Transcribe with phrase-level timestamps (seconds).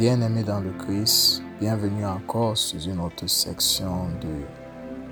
[0.00, 4.46] Bien-aimés dans le Christ, bienvenue encore sur une autre section de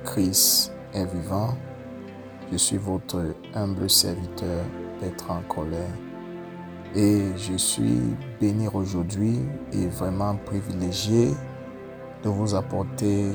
[0.02, 1.58] Christ est vivant.
[2.50, 4.64] Je suis votre humble serviteur
[4.98, 5.90] Bertrand Collet
[6.96, 8.00] et je suis
[8.40, 9.40] béni aujourd'hui
[9.72, 11.34] et vraiment privilégié
[12.22, 13.32] de vous apporter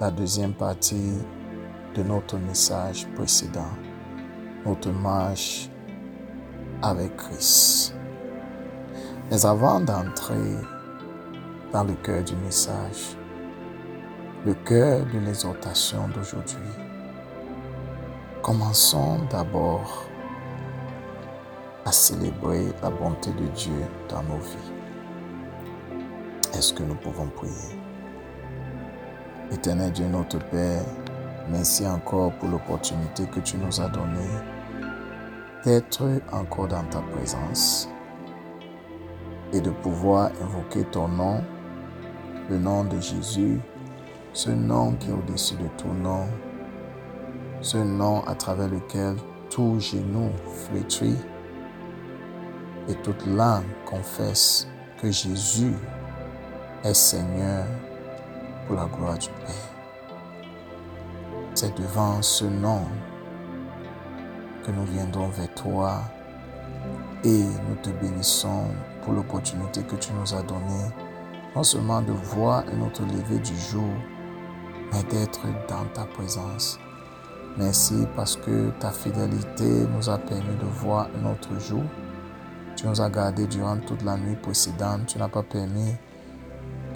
[0.00, 1.12] la deuxième partie
[1.94, 3.74] de notre message précédent,
[4.64, 5.68] notre marche
[6.80, 7.94] avec Christ.
[9.30, 10.56] Mais avant d'entrer
[11.84, 13.16] le cœur du message,
[14.44, 16.56] le cœur de l'exhortation d'aujourd'hui,
[18.42, 20.04] commençons d'abord
[21.84, 24.72] à célébrer la bonté de Dieu dans nos vies.
[26.54, 27.78] Est-ce que nous pouvons prier?
[29.52, 30.82] Éternel Dieu notre Père,
[31.48, 34.38] merci encore pour l'opportunité que tu nous as donnée
[35.64, 37.88] d'être encore dans ta présence
[39.52, 41.42] et de pouvoir invoquer ton nom,
[42.48, 43.60] le nom de Jésus,
[44.32, 46.26] ce nom qui est au-dessus de tout nom,
[47.60, 49.16] ce nom à travers lequel
[49.50, 50.30] tout genou
[50.68, 51.16] flétrit
[52.88, 54.68] et toute langue confesse
[55.00, 55.74] que Jésus
[56.84, 57.64] est Seigneur
[58.66, 59.76] pour la gloire du Père.
[61.54, 62.82] C'est devant ce nom
[64.64, 66.02] que nous viendrons vers toi
[67.24, 68.66] et nous te bénissons
[69.02, 70.90] pour l'opportunité que tu nous as donnée,
[71.56, 73.88] non seulement de voir un autre lever du jour,
[74.92, 76.78] mais d'être dans ta présence.
[77.56, 81.82] Merci parce que ta fidélité nous a permis de voir un autre jour.
[82.76, 85.06] Tu nous as gardés durant toute la nuit précédente.
[85.06, 85.94] Tu n'as pas permis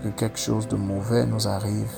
[0.02, 1.90] que quelque chose de mauvais nous arrive,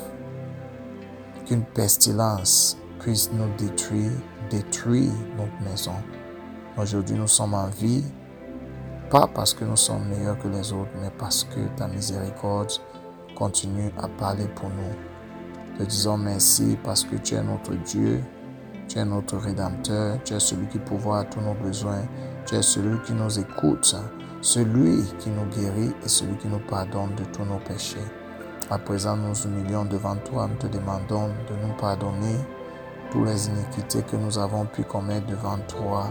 [1.44, 4.12] qu'une pestilence puisse nous détruire,
[4.50, 5.96] détruire notre maison.
[6.78, 8.05] Aujourd'hui, nous sommes en vie,
[9.12, 12.73] pas parce que nous sommes meilleurs que les autres, mais parce que ta miséricorde
[13.36, 15.77] continue à parler pour nous.
[15.78, 18.24] Te disons merci parce que tu es notre Dieu,
[18.89, 22.08] tu es notre Rédempteur, tu es celui qui pourvoit tous nos besoins,
[22.46, 23.95] tu es celui qui nous écoute,
[24.40, 27.98] celui qui nous guérit et celui qui nous pardonne de tous nos péchés.
[28.70, 32.39] À présent, nous nous humilions devant toi, nous te demandons de nous pardonner
[33.11, 36.08] toutes les iniquités que nous avons pu commettre devant toi.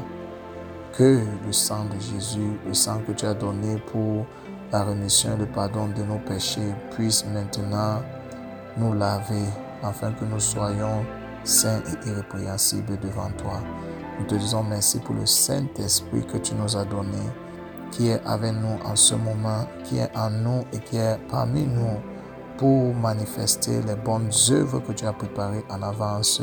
[0.93, 4.25] Que le sang de Jésus, le sang que tu as donné pour
[4.71, 8.01] la rémission et le pardon de nos péchés puisse maintenant
[8.77, 9.45] nous laver
[9.83, 11.05] afin que nous soyons
[11.43, 13.61] saints et irrépréhensibles devant toi.
[14.19, 17.17] Nous te disons merci pour le Saint-Esprit que tu nous as donné
[17.91, 21.67] qui est avec nous en ce moment, qui est en nous et qui est parmi
[21.67, 21.99] nous
[22.57, 26.41] pour manifester les bonnes œuvres que tu as préparées en avance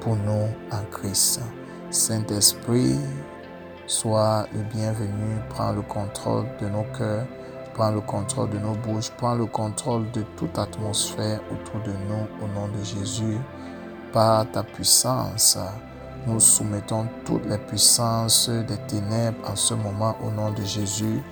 [0.00, 1.40] pour nous en Christ.
[1.90, 2.98] Saint-Esprit,
[3.86, 7.26] sois le bienvenu, prends le contrôle de nos cœurs,
[7.74, 12.44] prends le contrôle de nos bouches, prends le contrôle de toute atmosphère autour de nous
[12.44, 13.38] au nom de Jésus.
[14.12, 15.58] Par ta puissance,
[16.26, 21.22] nous soumettons toutes les puissances des ténèbres en ce moment au nom de Jésus.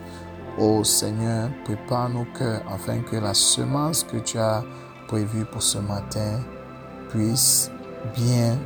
[0.58, 4.62] Ô Seigneur, prépare nos cœurs afin que la semence que tu as
[5.08, 6.40] prévue pour ce matin
[7.08, 7.70] puisse
[8.14, 8.58] bien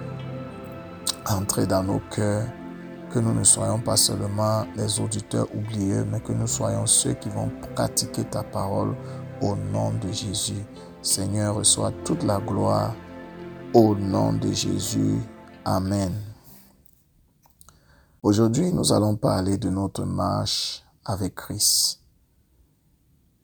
[1.28, 2.46] entrer dans nos cœurs,
[3.16, 7.30] que nous ne soyons pas seulement les auditeurs oublieux, mais que nous soyons ceux qui
[7.30, 8.94] vont pratiquer ta parole
[9.40, 10.62] au nom de Jésus.
[11.00, 12.94] Seigneur, reçois toute la gloire
[13.72, 15.18] au nom de Jésus.
[15.64, 16.12] Amen.
[18.22, 22.02] Aujourd'hui, nous allons parler de notre marche avec Christ.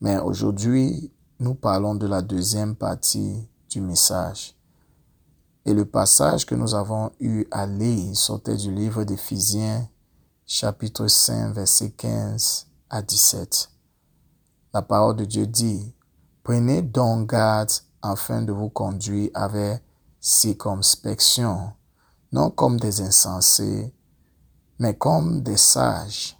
[0.02, 1.10] Mais aujourd'hui,
[1.40, 4.54] nous parlons de la deuxième partie du message.
[5.64, 9.88] Et le passage que nous avons eu à lire sortait du livre d'Éphésiens,
[10.44, 13.70] chapitre 5, verset 15 à 17.
[14.74, 15.94] La parole de Dieu dit,
[16.42, 17.70] Prenez donc garde
[18.02, 19.82] afin de vous conduire avec
[20.20, 21.72] circonspection
[22.32, 23.94] non comme des insensés,
[24.78, 26.38] mais comme des sages.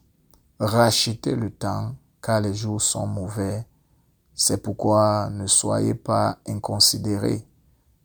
[0.59, 3.67] Rachetez le temps, car les jours sont mauvais.
[4.35, 7.47] C'est pourquoi ne soyez pas inconsidérés,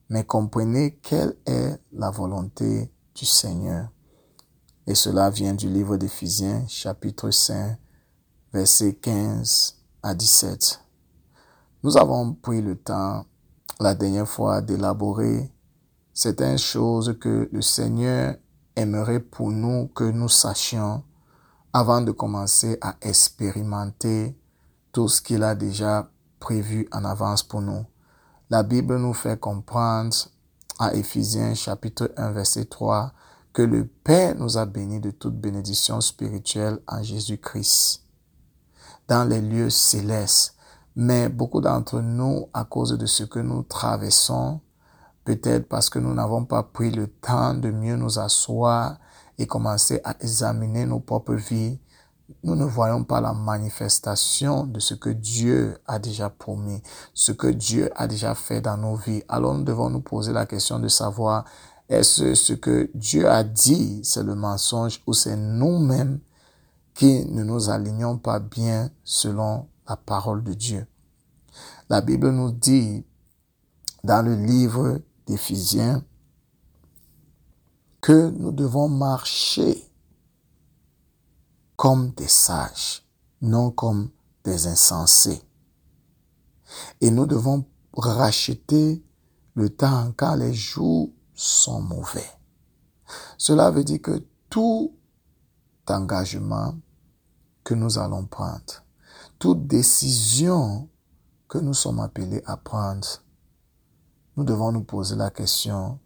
[0.10, 3.90] mais comprenez quelle est la volonté du Seigneur.
[4.86, 7.78] Et cela vient du livre d'Éphésiens, chapitre 5,
[8.54, 10.82] versets 15 à 17.
[11.84, 13.26] Nous avons pris le temps
[13.80, 15.52] la dernière fois d'élaborer
[16.20, 18.38] c'est une chose que le Seigneur
[18.76, 21.04] aimerait pour nous que nous sachions
[21.72, 24.36] avant de commencer à expérimenter
[24.92, 27.86] tout ce qu'il a déjà prévu en avance pour nous.
[28.50, 30.16] La Bible nous fait comprendre
[30.80, 33.12] à Éphésiens chapitre 1 verset 3
[33.52, 38.04] que le Père nous a bénis de toute bénédiction spirituelle en Jésus-Christ
[39.10, 40.56] dans les lieux célestes.
[40.96, 44.62] Mais beaucoup d'entre nous, à cause de ce que nous traversons,
[45.26, 48.98] peut-être parce que nous n'avons pas pris le temps de mieux nous asseoir
[49.38, 51.82] et commencer à examiner nos propres vies,
[52.48, 56.82] nous ne voyons pas la manifestation de ce que Dieu a déjà promis,
[57.14, 59.22] ce que Dieu a déjà fait dans nos vies.
[59.28, 61.44] Alors nous devons nous poser la question de savoir,
[61.90, 66.22] est-ce ce que Dieu a dit, c'est le mensonge ou c'est nous-mêmes
[66.94, 70.88] qui ne nous alignons pas bien selon la parole de Dieu?
[71.90, 73.06] La Bible nous dit
[74.06, 76.02] dans le livre d'Éphésiens
[78.00, 79.87] que nous devons marcher
[81.78, 83.06] comme des sages,
[83.42, 84.10] non comme
[84.44, 85.42] des insensés.
[87.00, 89.04] Et nous devons racheter
[89.54, 92.30] le temps quand les jours sont mauvais.
[93.38, 94.98] Cela veut dire que tout
[95.88, 96.76] engagement
[97.64, 98.84] que nous allons prendre,
[99.40, 100.90] toute décision
[101.48, 103.08] que nous sommes appelés à prendre,
[104.36, 106.00] nous devons nous poser la question,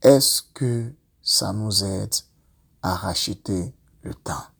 [0.00, 0.92] est-ce que
[1.22, 2.14] ça nous aide
[2.82, 4.53] à racheter le temps?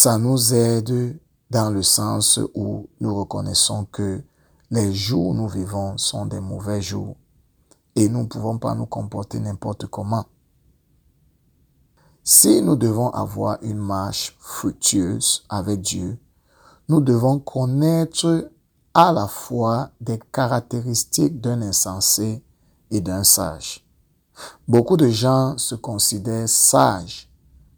[0.00, 1.18] Ça nous aide
[1.50, 4.22] dans le sens où nous reconnaissons que
[4.70, 7.16] les jours où nous vivons sont des mauvais jours
[7.96, 10.26] et nous ne pouvons pas nous comporter n'importe comment.
[12.22, 16.16] Si nous devons avoir une marche fructueuse avec Dieu,
[16.88, 18.52] nous devons connaître
[18.94, 22.44] à la fois des caractéristiques d'un insensé
[22.92, 23.84] et d'un sage.
[24.68, 27.28] Beaucoup de gens se considèrent sages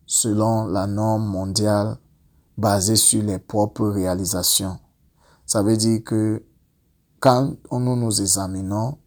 [0.05, 1.97] selon la norme mondiale
[2.61, 4.79] basée sur les propres réalisations.
[5.47, 6.45] Ça veut dire que
[7.19, 8.99] quand nous nous examinons,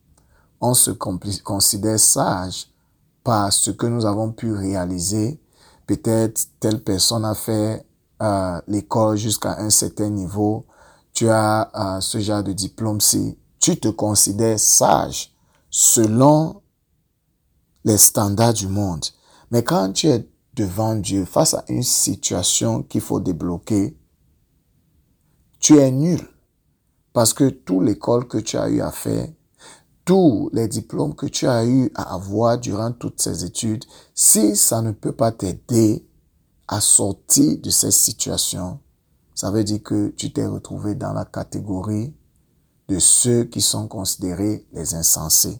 [0.59, 2.67] on se considère sage
[3.23, 5.39] par ce que nous avons pu réaliser.
[5.85, 7.85] Peut-être telle personne a fait
[8.21, 10.65] euh, l'école jusqu'à un certain niveau,
[11.13, 15.31] tu as euh, ce genre de diplôme si tu te considères sage
[15.69, 16.61] selon
[17.85, 19.05] les standards du monde.
[19.51, 23.97] Mais quand tu es devant Dieu face à une situation qu'il faut débloquer,
[25.59, 26.21] tu es nul.
[27.13, 29.27] Parce que toute l'école que tu as eu à faire,
[30.05, 34.81] tous les diplômes que tu as eu à avoir durant toutes ces études, si ça
[34.81, 36.05] ne peut pas t'aider
[36.67, 38.79] à sortir de cette situation,
[39.35, 42.13] ça veut dire que tu t'es retrouvé dans la catégorie
[42.89, 45.59] de ceux qui sont considérés les insensés.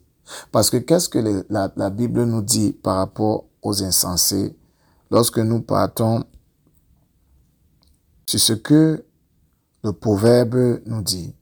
[0.51, 4.57] Parce que qu'est-ce que la, la Bible nous dit par rapport aux insensés?
[5.13, 6.25] Lorsque nous partons
[8.25, 9.05] sur ce que
[9.83, 11.35] le proverbe nous dit.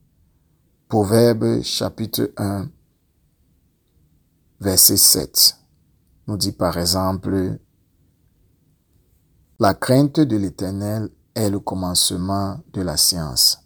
[0.88, 2.68] Proverbe chapitre 1,
[4.60, 5.56] verset 7
[6.26, 7.58] nous dit par exemple,
[9.58, 13.58] la crainte de l'Éternel est le commencement de la science.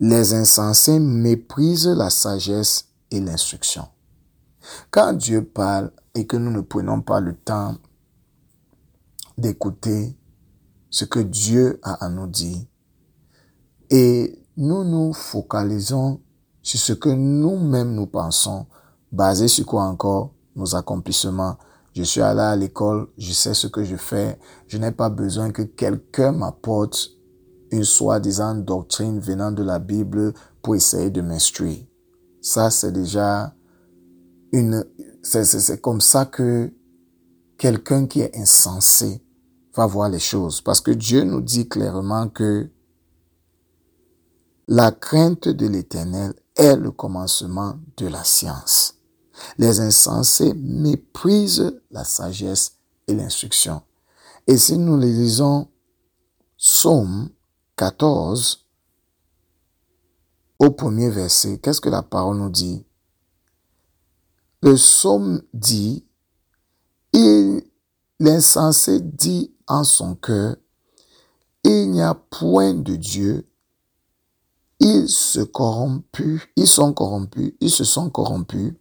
[0.00, 3.86] Les insensés méprisent la sagesse et l'instruction.
[4.90, 7.76] Quand Dieu parle et que nous ne prenons pas le temps
[9.38, 10.16] d'écouter
[10.90, 12.58] ce que Dieu a à nous dire,
[13.90, 16.20] et nous nous focalisons
[16.62, 18.66] sur ce que nous-mêmes nous pensons,
[19.10, 20.34] basé sur quoi encore?
[20.56, 21.56] Nos accomplissements.
[21.94, 25.50] Je suis allé à l'école, je sais ce que je fais, je n'ai pas besoin
[25.50, 27.10] que quelqu'un m'apporte
[27.70, 31.86] une soi-disant doctrine venant de la Bible pour essayer de m'instruire.
[32.42, 33.54] Ça, c'est déjà
[34.52, 34.84] une,
[35.22, 36.72] c'est comme ça que
[37.56, 39.22] quelqu'un qui est insensé
[39.86, 40.60] voir les choses.
[40.60, 42.70] Parce que Dieu nous dit clairement que
[44.66, 48.96] la crainte de l'éternel est le commencement de la science.
[49.56, 53.82] Les insensés méprisent la sagesse et l'instruction.
[54.46, 55.68] Et si nous les lisons
[56.56, 57.30] Psaume
[57.76, 58.66] 14,
[60.58, 62.84] au premier verset, qu'est-ce que la parole nous dit?
[64.60, 66.04] Le psaume dit,
[68.18, 70.56] l'insensé dit en son cœur,
[71.64, 73.48] il n'y a point de Dieu,
[74.80, 78.74] ils se corrompus, ils sont corrompus, ils se sont corrompus,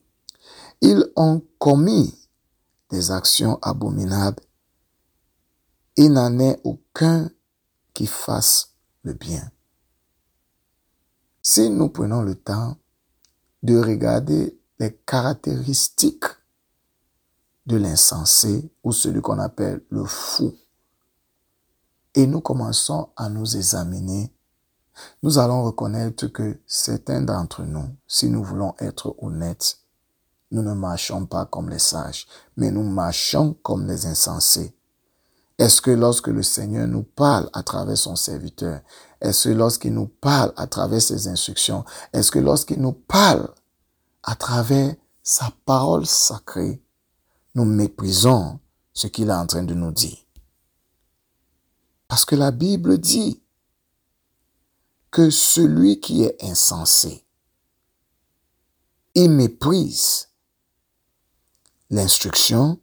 [0.82, 2.14] ils ont commis
[2.90, 4.44] des actions abominables.
[5.96, 7.30] Il n'en est aucun
[7.94, 9.52] qui fasse le bien.
[11.42, 12.78] Si nous prenons le temps
[13.64, 16.26] de regarder les caractéristiques
[17.66, 20.56] de l'insensé ou celui qu'on appelle le fou,
[22.18, 24.34] et nous commençons à nous examiner,
[25.22, 29.78] nous allons reconnaître que certains d'entre nous, si nous voulons être honnêtes,
[30.50, 34.76] nous ne marchons pas comme les sages, mais nous marchons comme les insensés.
[35.60, 38.82] Est-ce que lorsque le Seigneur nous parle à travers son serviteur,
[39.22, 43.48] est-ce que lorsqu'il nous parle à travers ses instructions, est-ce que lorsqu'il nous parle
[44.24, 46.82] à travers sa parole sacrée,
[47.54, 48.60] nous méprisons
[48.92, 50.27] ce qu'il est en train de nous dire?
[52.08, 53.42] Parce que la Bible dit
[55.12, 57.26] que celui qui est insensé,
[59.16, 60.30] il méprise
[61.90, 62.80] l'instruction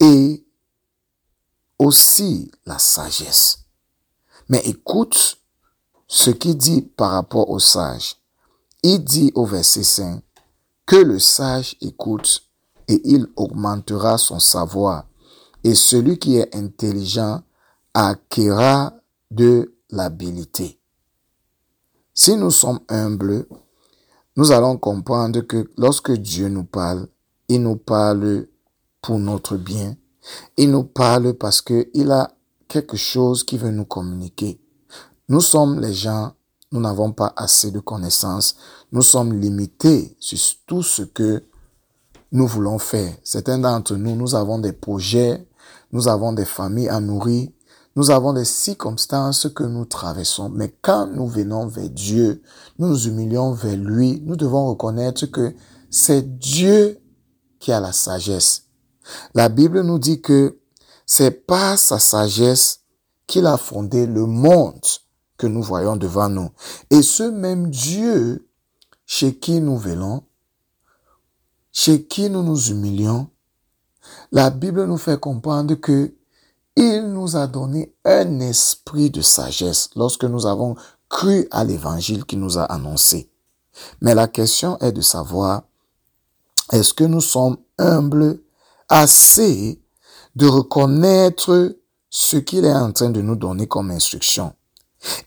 [0.00, 0.46] et
[1.78, 3.60] aussi la sagesse.
[4.48, 5.38] Mais écoute
[6.08, 8.16] ce qu'il dit par rapport au sage.
[8.82, 10.22] Il dit au verset 5
[10.84, 12.44] que le sage écoute
[12.88, 15.06] et il augmentera son savoir.
[15.64, 17.42] Et celui qui est intelligent
[17.94, 18.94] acquérera
[19.30, 20.78] de l'habilité.
[22.14, 23.46] Si nous sommes humbles,
[24.36, 27.08] nous allons comprendre que lorsque Dieu nous parle,
[27.48, 28.46] il nous parle
[29.00, 29.96] pour notre bien.
[30.56, 32.30] Il nous parle parce qu'il a
[32.68, 34.60] quelque chose qui veut nous communiquer.
[35.28, 36.32] Nous sommes les gens,
[36.72, 38.56] nous n'avons pas assez de connaissances,
[38.92, 41.42] nous sommes limités sur tout ce que
[42.32, 43.12] nous voulons faire.
[43.22, 45.46] Certains d'entre nous, nous avons des projets,
[45.92, 47.48] nous avons des familles à nourrir,
[47.94, 50.50] nous avons des circonstances que nous traversons.
[50.50, 52.42] Mais quand nous venons vers Dieu,
[52.78, 55.54] nous nous humilions vers lui, nous devons reconnaître que
[55.90, 56.98] c'est Dieu
[57.58, 58.64] qui a la sagesse.
[59.34, 60.58] La Bible nous dit que
[61.06, 62.80] c'est par sa sagesse
[63.26, 64.84] qu'il a fondé le monde
[65.38, 66.50] que nous voyons devant nous.
[66.90, 68.48] Et ce même Dieu
[69.06, 70.24] chez qui nous venons,
[71.76, 73.28] chez qui nous nous humilions,
[74.32, 76.14] la Bible nous fait comprendre que
[76.74, 80.74] il nous a donné un esprit de sagesse lorsque nous avons
[81.10, 83.30] cru à l'évangile qu'il nous a annoncé.
[84.00, 85.64] Mais la question est de savoir,
[86.72, 88.40] est-ce que nous sommes humbles
[88.88, 89.78] assez
[90.34, 91.76] de reconnaître
[92.08, 94.54] ce qu'il est en train de nous donner comme instruction?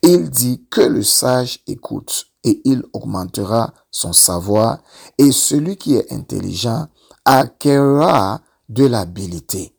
[0.01, 4.79] Il dit que le sage écoute et il augmentera son savoir
[5.17, 6.87] et celui qui est intelligent
[7.25, 9.75] acquérera de l'habilité.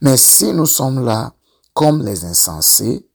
[0.00, 1.34] Mais si nous sommes là
[1.74, 3.08] comme les insensés,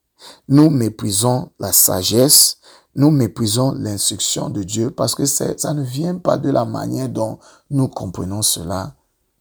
[0.48, 2.58] nous méprisons la sagesse,
[2.96, 7.40] nous méprisons l'instruction de Dieu parce que ça ne vient pas de la manière dont
[7.70, 8.96] nous comprenons cela,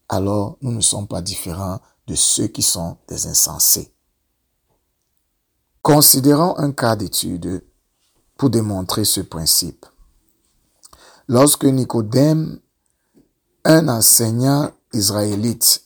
[0.09, 3.95] alors nous ne sommes pas différents de ceux qui sont des insensés.
[5.83, 7.65] Considérons un cas d'étude
[8.43, 9.87] pour démontrer ce principe.
[11.29, 12.59] Lorsque Nicodème,
[13.65, 15.85] un enseignant israélite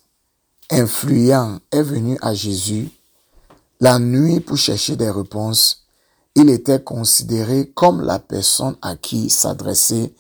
[0.71, 2.89] influent, est venu à Jésus
[3.79, 5.85] la nuit pour chercher des réponses,
[6.35, 10.15] il était considéré comme la personne à qui s'adresser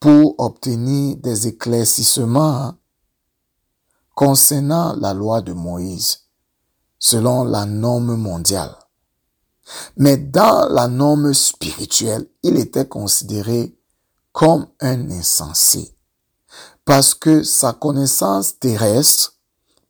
[0.00, 2.74] pour obtenir des éclaircissements
[4.14, 6.24] concernant la loi de Moïse,
[6.98, 8.76] selon la norme mondiale.
[9.96, 13.76] Mais dans la norme spirituelle, il était considéré
[14.32, 15.94] comme un insensé,
[16.84, 19.34] parce que sa connaissance terrestre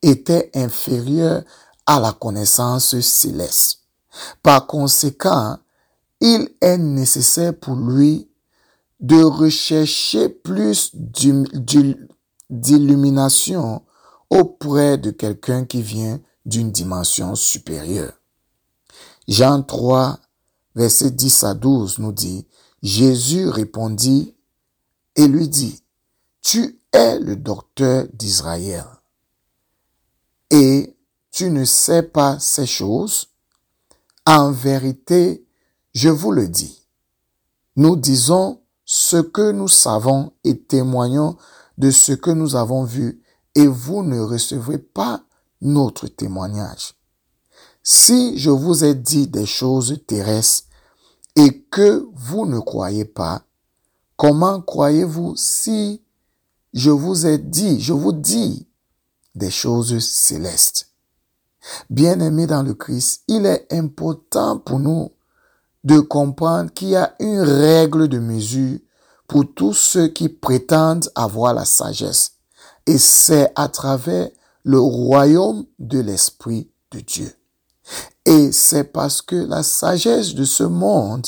[0.03, 1.43] était inférieure
[1.87, 3.81] à la connaissance céleste.
[4.43, 5.59] Par conséquent,
[6.21, 8.29] il est nécessaire pour lui
[9.01, 10.91] de rechercher plus
[12.51, 13.83] d'illumination
[14.29, 18.20] auprès de quelqu'un qui vient d'une dimension supérieure.
[19.31, 20.19] Jean 3,
[20.75, 22.49] verset 10 à 12 nous dit,
[22.83, 24.35] Jésus répondit
[25.15, 25.85] et lui dit,
[26.43, 28.85] Tu es le docteur d'Israël
[30.51, 30.97] et
[31.31, 33.29] tu ne sais pas ces choses?
[34.27, 35.47] En vérité,
[35.95, 36.89] je vous le dis,
[37.77, 41.37] nous disons ce que nous savons et témoignons
[41.79, 43.23] de ce que nous avons vu
[43.55, 45.23] et vous ne recevrez pas
[45.61, 47.00] notre témoignage.
[47.83, 50.69] Si je vous ai dit des choses terrestres
[51.35, 53.43] et que vous ne croyez pas,
[54.17, 56.03] comment croyez-vous si
[56.75, 58.69] je vous ai dit, je vous dis
[59.35, 60.89] des choses célestes?
[61.89, 65.11] Bien-aimés dans le Christ, il est important pour nous
[65.85, 68.79] de comprendre qu'il y a une règle de mesure
[69.27, 72.33] pour tous ceux qui prétendent avoir la sagesse.
[72.87, 74.29] Et c'est à travers
[74.65, 77.40] le royaume de l'Esprit de Dieu.
[78.27, 81.27] Et c'est parce que la sagesse de ce monde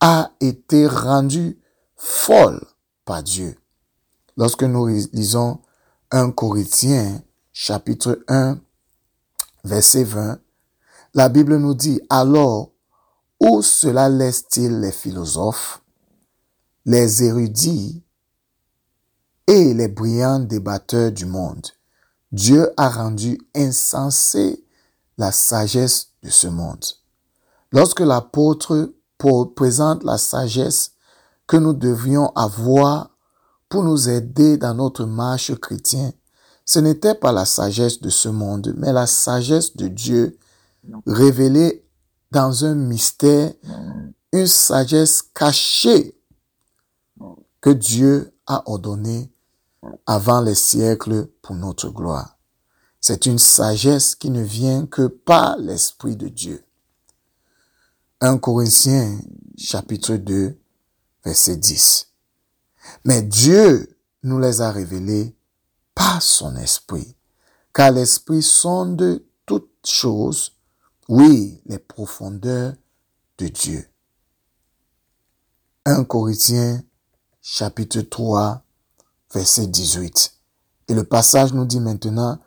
[0.00, 1.58] a été rendue
[1.96, 2.64] folle
[3.04, 3.56] par Dieu.
[4.36, 5.60] Lorsque nous lisons
[6.10, 7.22] 1 Corinthiens
[7.52, 8.58] chapitre 1
[9.64, 10.38] verset 20,
[11.14, 12.70] la Bible nous dit, alors,
[13.40, 15.82] où cela laisse-t-il les philosophes,
[16.84, 18.02] les érudits
[19.46, 21.66] et les brillants débatteurs du monde?
[22.30, 24.64] Dieu a rendu insensé
[25.18, 26.84] la sagesse de ce monde.
[27.72, 28.94] Lorsque l'apôtre
[29.56, 30.92] présente la sagesse
[31.46, 33.10] que nous devions avoir
[33.68, 36.12] pour nous aider dans notre marche chrétienne,
[36.64, 40.38] ce n'était pas la sagesse de ce monde, mais la sagesse de Dieu
[41.06, 41.84] révélée
[42.30, 43.52] dans un mystère,
[44.32, 46.14] une sagesse cachée
[47.60, 49.32] que Dieu a ordonnée
[50.06, 52.37] avant les siècles pour notre gloire.
[53.08, 56.62] C'est une sagesse qui ne vient que par l'Esprit de Dieu.
[58.20, 59.18] 1 Corinthiens
[59.56, 60.60] chapitre 2
[61.24, 62.08] verset 10.
[63.06, 65.34] Mais Dieu nous les a révélés
[65.94, 67.16] par son Esprit,
[67.72, 70.52] car l'Esprit sonde toutes choses,
[71.08, 72.74] oui, les profondeurs
[73.38, 73.88] de Dieu.
[75.86, 76.82] 1 Corinthiens
[77.40, 78.62] chapitre 3
[79.32, 80.34] verset 18.
[80.88, 82.38] Et le passage nous dit maintenant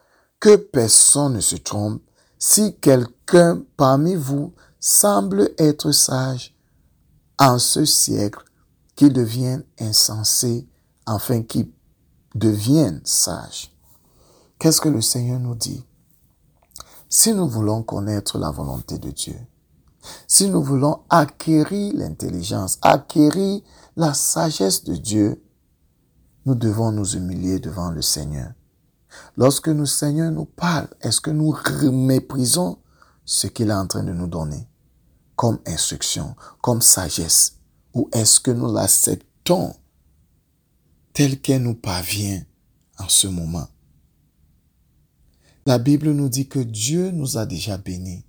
[0.42, 2.02] que personne ne se trompe
[2.38, 6.54] si quelqu'un parmi vous semble être sage
[7.40, 8.44] en ce siècle,
[8.96, 10.68] qu'il devienne insensé
[11.06, 11.72] afin qu'il
[12.36, 13.74] devienne sage.
[14.60, 15.84] Qu'est-ce que le Seigneur nous dit?
[17.10, 19.38] Si nous voulons connaître la volonté de Dieu,
[20.28, 23.62] si nous voulons acquérir l'intelligence, acquérir
[23.96, 25.44] la sagesse de Dieu,
[26.46, 28.54] nous devons nous humilier devant le Seigneur.
[29.38, 31.56] Lorsque le Seigneur nous parle, est-ce que nous
[31.92, 32.80] méprisons
[33.26, 34.68] ce qu'il est en train de nous donner
[35.36, 37.58] comme instruction, comme sagesse?
[37.94, 39.76] Ou est-ce que nous l'acceptons
[41.14, 42.42] tel qu'elle nous parvient
[42.98, 43.68] en ce moment?
[45.66, 48.26] La Bible nous dit que Dieu nous a déjà bénis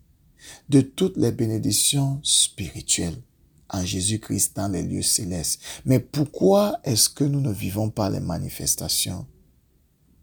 [0.68, 3.22] de toutes les bénédictions spirituelles
[3.70, 5.60] en Jésus-Christ dans les lieux célestes.
[5.84, 9.26] Mais pourquoi est-ce que nous ne vivons pas les manifestations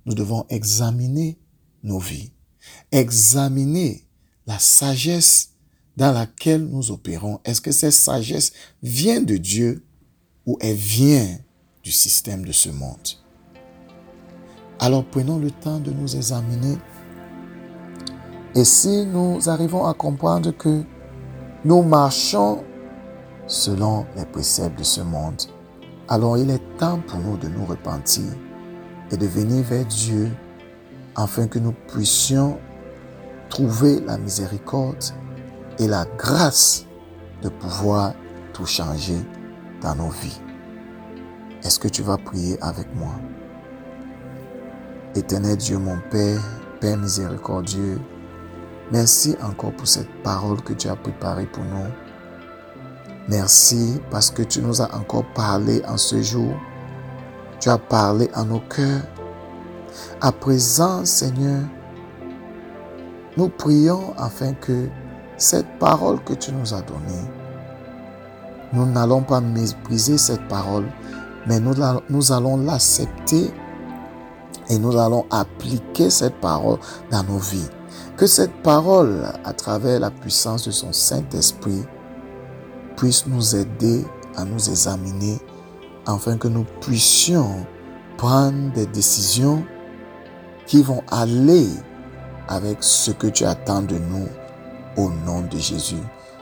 [0.09, 1.37] Nous devons examiner
[1.83, 2.31] nos vies,
[2.91, 4.07] examiner
[4.47, 5.51] la sagesse
[5.97, 9.85] dans laquelle nous opérons, est-ce que cette sagesse vient de Dieu
[10.47, 11.37] ou elle vient
[11.83, 13.07] du système de ce monde?
[14.79, 16.79] Alors prenons le temps de nous examiner.
[18.55, 20.81] Et si nous arrivons à comprendre que
[21.63, 22.63] nous marchons
[23.45, 25.43] selon les préceptes de ce monde,
[26.07, 28.25] alors il est temps pour nous de nous repentir
[29.11, 30.29] et de venir vers Dieu
[31.15, 32.59] afin que nous puissions
[33.49, 35.03] trouver la miséricorde
[35.79, 36.85] et la grâce
[37.41, 38.13] de pouvoir
[38.53, 39.17] tout changer
[39.81, 40.39] dans nos vies.
[41.63, 43.13] Est-ce que tu vas prier avec moi?
[45.15, 46.41] Éternel Dieu mon Père,
[46.79, 47.99] Père miséricordieux,
[48.91, 51.87] merci encore pour cette parole que tu as préparée pour nous.
[53.27, 56.53] Merci parce que tu nous as encore parlé en ce jour.
[57.59, 59.01] Tu as parlé à nos cœurs.
[60.21, 61.61] À présent, Seigneur,
[63.35, 64.87] nous prions afin que
[65.37, 67.27] cette parole que tu nous as donnée,
[68.71, 70.85] nous n'allons pas mépriser cette parole,
[71.47, 71.73] mais nous,
[72.09, 73.51] nous allons l'accepter
[74.69, 76.79] et nous allons appliquer cette parole
[77.11, 77.67] dans nos vies.
[78.15, 81.83] Que cette parole, à travers la puissance de son Saint-Esprit,
[82.95, 85.39] puisse nous aider à nous examiner
[86.09, 87.65] afin que nous puissions
[88.17, 89.63] prendre des décisions
[90.65, 91.67] qui vont aller
[92.47, 94.27] avec ce que tu attends de nous
[94.97, 96.01] au nom de Jésus.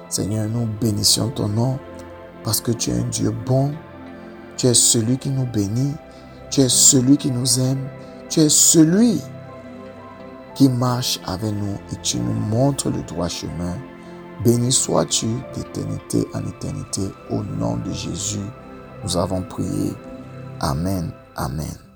[0.09, 1.79] Seigneur, nous bénissons ton nom
[2.43, 3.73] parce que tu es un Dieu bon.
[4.55, 5.93] Tu es celui qui nous bénit.
[6.49, 7.89] Tu es celui qui nous aime.
[8.29, 9.19] Tu es celui
[10.55, 13.77] qui marche avec nous et tu nous montres le droit chemin.
[14.45, 17.01] Béni sois-tu d'éternité en éternité.
[17.29, 18.39] Au nom de Jésus,
[19.03, 19.93] nous avons prié.
[20.59, 21.11] Amen.
[21.35, 21.86] Amen.